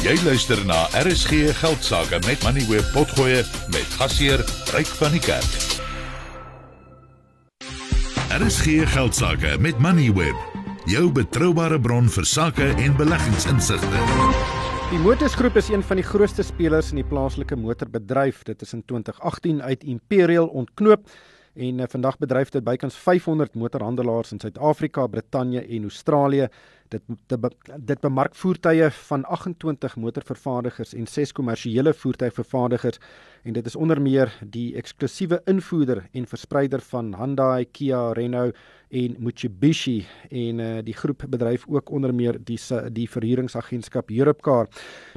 [0.00, 4.40] Jy luister na RSG Geldsaake met Money Web Potgoe met gasheer
[4.72, 5.58] Ryk van die Kerk.
[8.32, 10.38] RSG Geldsaake met Money Web,
[10.88, 14.00] jou betroubare bron vir sakke en beleggingsinsigte.
[14.88, 18.40] Die Motorsgroep is een van die grootste spelers in die plaaslike motorbedryf.
[18.48, 21.12] Dit is in 2018 uit Imperial ontknoop
[21.60, 26.48] en uh, vandag bedryf dit bykans 500 motorhandelaars in Suid-Afrika, Brittanje en Australië.
[26.90, 27.38] Dit te,
[27.78, 32.98] dit bemark voertuie van 28 motorvervaardigers en 6 kommersiële voertuigvervaardigers
[33.42, 38.56] en dit is onder meer die eksklusiewe invoerder en verspreider van Hyundai, Kia, Renault
[38.90, 42.58] en Mitsubishi en uh, die groep bedryf ook onder meer die
[42.90, 44.66] die verhuuringsagentskap Europcar.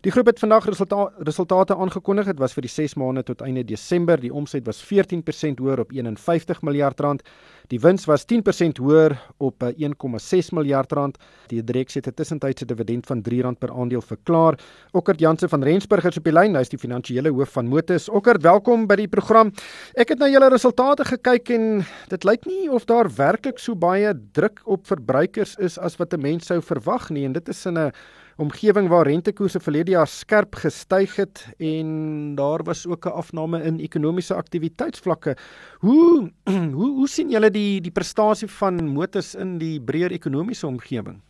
[0.05, 2.30] Die groep het vandag resulta resultate aangekondig.
[2.30, 4.22] Dit was vir die 6 maande tot einde Desember.
[4.22, 7.26] Die omset was 14% hoër op 51 miljard rand.
[7.73, 11.17] Die wins was 10% hoër op 1,6 eh, miljard rand.
[11.50, 14.59] Die Drex het 'n tussentydse dividend van R3 per aandeel verklaar.
[14.91, 16.55] Okkert Jansen van Rensburg is op die lyn.
[16.55, 18.09] Hy is die finansiële hoof van Motus.
[18.09, 19.52] Okkert, welkom by die program.
[19.94, 24.14] Ek het na julle resultate gekyk en dit lyk nie of daar werklik so baie
[24.31, 27.78] druk op verbruikers is as wat 'n mens sou verwag nie en dit is in
[27.78, 27.91] 'n
[28.38, 33.80] omgewing waar rentekoerse verlede jaar skerp gestyg het en daar was ook 'n afname in
[33.80, 35.38] ekonomiese aktiwiteitsvlakke.
[35.80, 36.31] Hoe
[36.78, 41.22] hoe hoe sien julle die die prestasie van motors in die breër ekonomiese omgewing?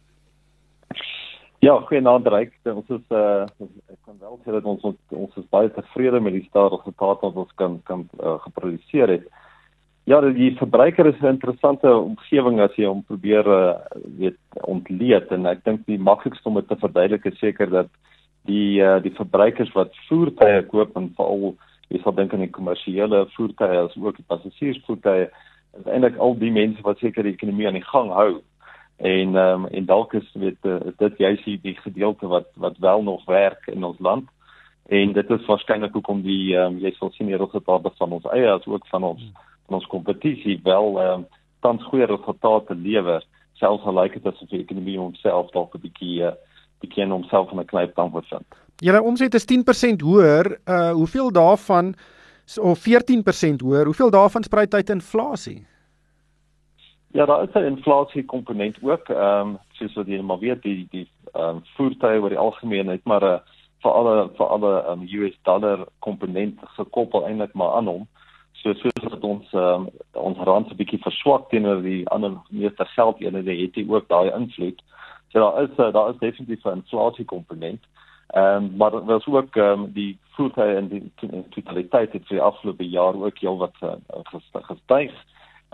[1.64, 2.58] Ja, goeienaand Ryk.
[2.67, 6.44] Ons is uh ek kan wel sê dat ons ons is baie tevrede met die
[6.50, 9.30] staat resultate wat ons kan kan uh, geproduseer het.
[10.11, 13.80] Ja, die verbruiker is 'n interessante omgewing as jy hom probeer uh,
[14.20, 14.42] weet
[14.75, 17.88] ontleed en ek dink die maklikste om dit te verduidelik is seker dat
[18.44, 21.55] die uh, die verbruikers wat voertuie koop en veral
[21.88, 25.30] jy sal dink aan die kommersiële voertuie as ook die passasiersvoertuie
[25.80, 28.44] is eintlik al die mense wat seker die ekonomie aan die gang hou
[28.97, 33.03] en um, en dalk is weet uh, dit juist die, die gedeelte wat wat wel
[33.03, 34.30] nog werk in ons land
[34.89, 38.49] en dit is waarskynlik hoekom die um, jy sal sien die resultate van ons eie
[38.52, 39.23] as ook van ons
[39.66, 41.26] van ons kompetisie wel um,
[41.59, 46.23] tans goeie resultate lewer selfs al lyk dit asof die ekonomie homself dalk 'n bietjie
[46.30, 46.36] uh,
[46.83, 48.48] bietjie in homself van 'n knyp dan bevind.
[48.83, 51.95] Julle omset is 10% hoër, uh hoeveel daarvan
[52.61, 55.65] of 14% hoër, hoeveel daarvan spruit uit inflasie?
[57.14, 60.88] Ja, daar is 'n inflasie komponent ook, ehm um, soos wat jy maar weet, die
[60.90, 63.40] die ehm um, voertuie oor die algemeen het maar 'n uh,
[63.84, 68.08] vir alle vir alle um, US dollar komponent gekoppel eintlik maar aan hom
[68.64, 73.56] so soos wat ons um, ons rand 'n bietjie verswak teenoor die ander meeste geldeenhede
[73.62, 74.80] het dit ook daai invloed.
[75.32, 77.84] So daar is uh, daar is definitief 'n inflasie komponent.
[78.28, 81.12] Ehm um, maar daar was ook um, die voertuie in die
[81.50, 83.94] totaliteit het vir die afgelope jaar ook heel wat uh,
[84.54, 85.12] gestyg.
[85.12, 85.22] En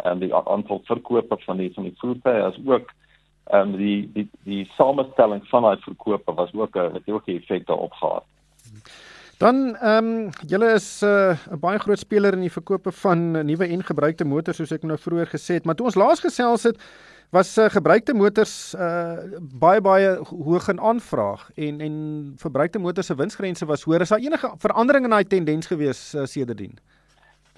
[0.06, 2.92] um, die aantal verkope van die van die voertuie is ook
[3.50, 7.66] ehm die die die samestelling van daai verkope was ook 'n het ook 'n effek
[7.66, 8.24] daarop gehad.
[9.38, 13.46] Dan ehm um, julle is eh, 'n uh, baie groot speler in die verkope van
[13.46, 16.64] nuwe en gebruikte motors soos ek nou vroeër gesê het, maar toe ons laas gesels
[16.64, 16.78] het
[17.30, 21.96] was uh, gebruikte motors uh, baie baie hoog in aanvraag en en
[22.42, 24.02] verbruikte motors se winsgrense was hoër.
[24.02, 26.80] Is daar enige verandering in daai tendens gewees uh, sedertdien?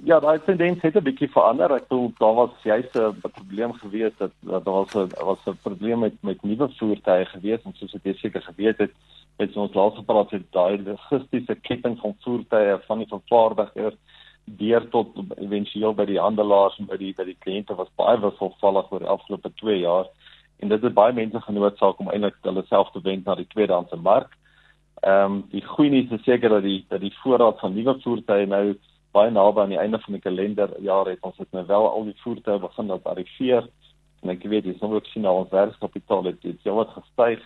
[0.04, 1.72] Ja, daai tendens het 'n bietjie verander.
[1.72, 5.58] Ek bedoel daar was juist 'n probleem gewees dat, dat daar was 'n was 'n
[5.62, 8.92] probleem met met nuwe voertuie gewees en soos ek seker geweet het,
[9.38, 13.94] het ons laas gepraat het daai logistiese ketting van voertuie van die vervaardiger
[14.46, 15.08] deur tot
[15.38, 19.14] éventueel by die handelaars en by die by die kliënte was baie wisselvallig oor die
[19.16, 20.08] afgelope 2 jaar
[20.60, 23.96] en dit het baie mense genoodsaak om eintlik hulle self te wend na die tweedehandse
[23.96, 24.38] mark.
[25.02, 28.46] Ehm um, die goeie nuus is seker dat die dat die voorraad van nuwe voertuie
[28.46, 28.76] nou
[29.12, 32.22] baie naby aan die einde van die kalenderjaar het ons het nou wel al die
[32.24, 33.68] voertuie begin op arriveer
[34.22, 37.42] en ek weet jy sal ook sien dat ons werkskapitaal het dit jy wat gestyg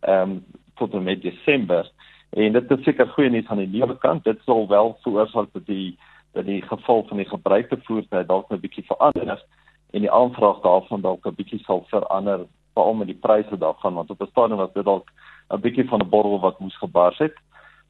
[0.00, 0.44] ehm um,
[0.80, 1.90] tot en met Desember.
[2.30, 4.24] En dit is seker goeie nuus aan die nuwe kant.
[4.24, 5.98] Dit sal wel veroorsaak dat die
[6.32, 9.44] dat die geval van die gebruikte voertuie dalk 'n bietjie verander
[9.90, 14.10] en die aanvraag daarvan dalk 'n bietjie sal verander veral met die pryse daarvan want
[14.10, 15.10] op 'n stadium was dit dalk
[15.50, 17.34] 'n bietjie van 'n borrel wat moes gebars het.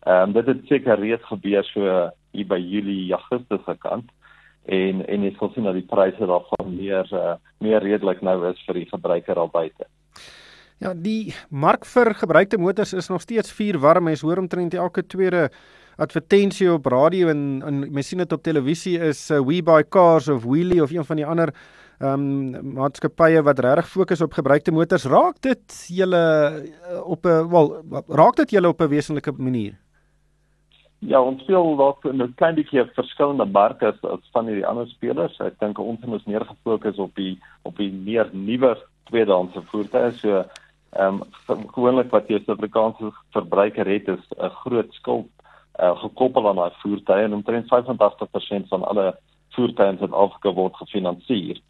[0.07, 4.09] Ehm um, dit het seker reeds gebeur so hier by Julie Augustus gekant
[4.65, 8.63] en en jy sal sien dat die pryse daarvan meer uh, meer redelik nou is
[8.67, 9.85] vir die verbruiker al buite.
[10.81, 14.07] Ja, die mark vir gebruikte motors is nog steeds vuur warm.
[14.09, 15.51] Mens hoor omtrent elke tweede
[16.01, 20.29] advertensie op radio en en mens sien dit op televisie is uh, We Buy Cars
[20.29, 21.53] of Wheelie of een van die ander
[22.01, 22.25] ehm
[22.57, 25.05] um, maatskappye wat regtig fokus op gebruikte motors.
[25.05, 26.25] Raak dit julle
[26.65, 27.69] uh, op 'n wel
[28.09, 29.77] raak dit julle op 'n wesenlike manier?
[31.01, 35.41] Ja, ons speel dalk 'n klein bietjie verskillende marke as, as van die ander spelers.
[35.41, 40.13] Ek dink ons is meer gefokus op die op die meer nuwer tweedehandse voertuie.
[40.13, 40.45] So
[40.91, 45.29] Ehm um, gewoonlik wat as Suid-Afrikaanse verbruiker het is 'n groot skuld
[45.81, 49.19] uh, gekoppel aan daai voertuie en omtrent 85% van alle
[49.49, 51.61] voertuie in Suid-Afrika word gefinansier.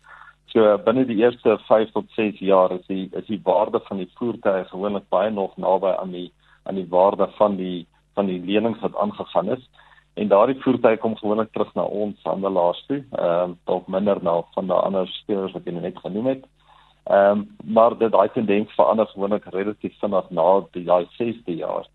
[0.46, 4.10] So binne die eerste 5 tot 6 jaar is die is die waarde van die
[4.14, 8.80] voertuie gewoonlik baie nog naby aan die aan die waarde van die van die lenings
[8.80, 9.68] wat aangegaan is
[10.14, 14.40] en daardie voertuie kom gewoonlik terug na ons handelaars toe, ehm um, dalk minder na
[14.54, 16.44] van die ander spelers wat jy net genoem het.
[17.04, 21.86] Ehm um, maar dit daai tendens verander gewoonlik relatief vinnig na die daai 6de jaar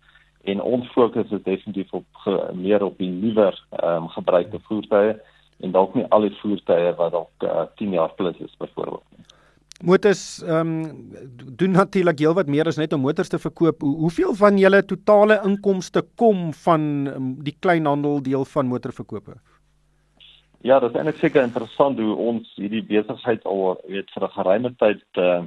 [0.46, 5.16] en ons fokus is definitief op meer op die nuwer ehm um, gebruikte voertuie
[5.60, 9.15] en dalk nie al die voertuie wat dalk uh, 10 jaar plus is byvoorbeeld.
[9.86, 11.10] Motors ehm um,
[11.58, 13.84] doen natuurlik heelwat meer as net om motors te verkoop.
[13.86, 19.36] Hoe, hoeveel van julle totale inkomste kom van um, die kleinhandel deel van motorverkope?
[20.66, 24.72] Ja, dit is eintlik seker interessant hoe ons hierdie besigheid al weet vir 'n geruime
[24.82, 25.44] tyd uh,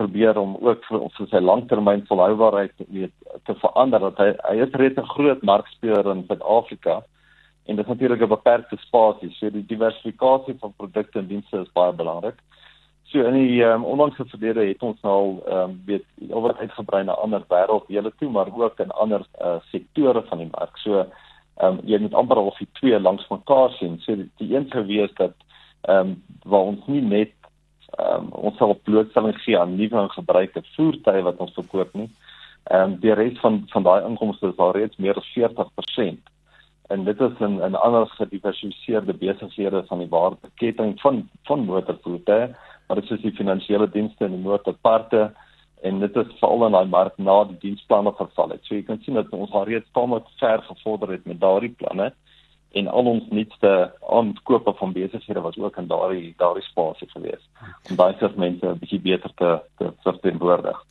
[0.00, 3.14] probeer om ook vir, vir sy langtermyn volhoubaarheid weet
[3.48, 7.00] te verander dat hy hy is reeds 'n groot markspeler in Suid-Afrika
[7.66, 9.30] en dit is natuurlik 'n beperkte spasie.
[9.30, 12.36] So die diversifikasie van produkte en dienste is baie belangrik.
[13.16, 17.14] So in die um, onlangse verlede het ons nou ehm um, weet oor uitgebrei na
[17.24, 20.76] ander wêrelddele toe, maar ook in ander uh, sektore van die mark.
[20.82, 23.96] So ehm um, jy moet amper al die twee langs mekaar sien.
[24.04, 25.32] So die, die een gewees dat
[25.88, 26.12] ehm um,
[26.44, 27.32] waar ons nie net
[27.96, 32.10] ehm um, ons sal blootstelling gee aan nuwe en gebruikte voertuie wat ons verkoop nie.
[32.68, 36.20] Ehm um, die res van van daai inkomste is al reeds meer as 40%
[36.92, 42.54] en dit is 'n 'n ander gediversifiseerde besighede van die waardeketting van van motorvoertuie
[42.86, 45.32] maar dit is die finansiële dienste en die motorparte
[45.82, 48.64] en dit is veral in daai mark na die diensplanne verval het.
[48.64, 52.12] So jy kan sien dat ons al reeds tamelik ver gevorder het met daardie planne
[52.76, 53.72] en al ons nuutste
[54.12, 57.44] aankope van besighede was ook in daardie daardie spasie gewees
[57.90, 60.82] om daai segmente 'n bietjie beter te te verteenwoordig.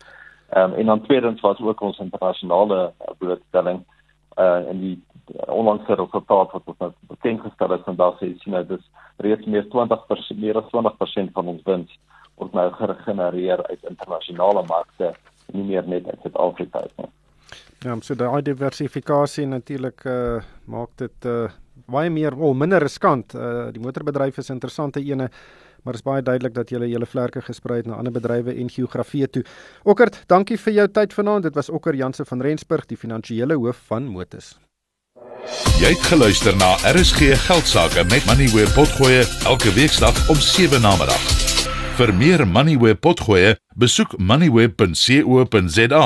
[0.49, 3.83] Ehm um, en dan tweedens was ook ons internasionale blootstelling
[4.37, 4.95] uh in die
[5.47, 8.83] onlangse resultaat wat ons nou bekend gestel het van daardie sien nou dis
[9.25, 11.99] reeds meer 20% meer as 20% van ons wins
[12.35, 15.13] word nou gegenereer uit internasionale markte
[15.53, 17.09] nie meer net uit Suid-Afrika nie.
[17.85, 21.49] Ja, so daai diversifikasie natuurlik uh maak dit uh
[21.85, 23.35] baie meer of oh, minder riskant.
[23.35, 25.29] Uh die motorbedryf is 'n interessante ene
[25.85, 28.69] maar dit is baie duidelik dat jy julle vlerke gesprei het na ander bedrywe en
[28.69, 29.43] geografie toe.
[29.83, 31.43] Okkert, dankie vir jou tyd vanaand.
[31.43, 34.57] Dit was Okker Janse van Rensburg, die finansiële hoof van Motus.
[35.77, 40.95] Jy het geluister na RSG Geldsaake met Money where potgoe elke weeksdag om 7 na
[40.97, 41.21] middag.
[41.99, 46.05] Vir meer Money where potgoe, besoek moneyweb.co.za